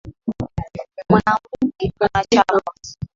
Mwanaume 1.09 1.91
unachapwa. 1.99 2.73